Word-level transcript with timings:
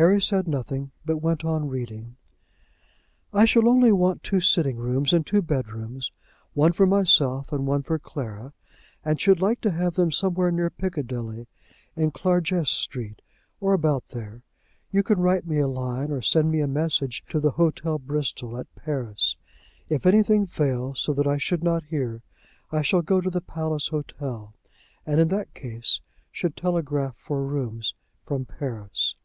Harry 0.00 0.20
said 0.22 0.46
nothing, 0.46 0.92
but 1.04 1.16
went 1.16 1.44
on 1.44 1.66
reading. 1.66 2.14
"I 3.32 3.44
shall 3.46 3.66
only 3.68 3.90
want 3.90 4.22
two 4.22 4.40
sitting 4.40 4.76
rooms 4.76 5.12
and 5.12 5.26
two 5.26 5.42
bedrooms, 5.42 6.12
one 6.54 6.70
for 6.70 6.86
myself 6.86 7.52
and 7.52 7.66
one 7.66 7.82
for 7.82 7.98
Clara, 7.98 8.52
and 9.04 9.20
should 9.20 9.42
like 9.42 9.60
to 9.62 9.72
have 9.72 9.94
them 9.94 10.12
somewhere 10.12 10.52
near 10.52 10.70
Piccadilly, 10.70 11.48
in 11.96 12.12
Clarges 12.12 12.68
Street, 12.70 13.20
or 13.58 13.72
about 13.72 14.06
there. 14.10 14.44
You 14.92 15.02
can 15.02 15.18
write 15.18 15.48
me 15.48 15.58
a 15.58 15.66
line, 15.66 16.12
or 16.12 16.22
send 16.22 16.48
me 16.52 16.60
a 16.60 16.68
message 16.68 17.24
to 17.30 17.40
the 17.40 17.50
Hotel 17.58 17.98
Bristol, 17.98 18.56
at 18.56 18.72
Paris. 18.76 19.34
If 19.88 20.06
anything 20.06 20.46
fails, 20.46 21.00
so 21.00 21.12
that 21.14 21.26
I 21.26 21.38
should 21.38 21.64
not 21.64 21.86
hear, 21.86 22.22
I 22.70 22.82
shall 22.82 23.02
go 23.02 23.20
to 23.20 23.30
the 23.30 23.40
Palace 23.40 23.88
Hotel; 23.88 24.54
and, 25.04 25.20
in 25.20 25.26
that 25.30 25.54
case, 25.54 26.00
should 26.30 26.56
telegraph 26.56 27.16
for 27.16 27.44
rooms 27.44 27.94
from 28.24 28.44
Paris." 28.44 29.16